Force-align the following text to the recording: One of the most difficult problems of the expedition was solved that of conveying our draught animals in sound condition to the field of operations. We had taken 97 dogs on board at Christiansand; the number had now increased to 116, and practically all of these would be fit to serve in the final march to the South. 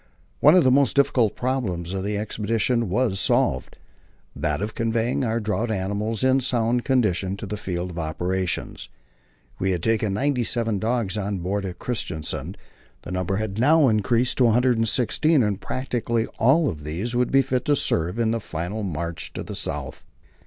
One 0.39 0.55
of 0.55 0.63
the 0.63 0.71
most 0.71 0.95
difficult 0.95 1.35
problems 1.35 1.93
of 1.93 2.03
the 2.03 2.17
expedition 2.17 2.89
was 2.89 3.19
solved 3.19 3.77
that 4.35 4.59
of 4.59 4.73
conveying 4.73 5.23
our 5.23 5.39
draught 5.39 5.69
animals 5.69 6.23
in 6.23 6.39
sound 6.39 6.83
condition 6.83 7.37
to 7.37 7.45
the 7.45 7.55
field 7.55 7.91
of 7.91 7.99
operations. 7.99 8.89
We 9.59 9.69
had 9.69 9.83
taken 9.83 10.11
97 10.15 10.79
dogs 10.79 11.17
on 11.19 11.37
board 11.37 11.65
at 11.65 11.77
Christiansand; 11.77 12.57
the 13.03 13.11
number 13.11 13.35
had 13.35 13.59
now 13.59 13.87
increased 13.89 14.39
to 14.39 14.45
116, 14.45 15.43
and 15.43 15.61
practically 15.61 16.25
all 16.39 16.67
of 16.67 16.83
these 16.83 17.13
would 17.15 17.31
be 17.31 17.43
fit 17.43 17.65
to 17.65 17.75
serve 17.75 18.17
in 18.17 18.31
the 18.31 18.39
final 18.39 18.81
march 18.81 19.31
to 19.33 19.43
the 19.43 19.53
South. 19.53 20.03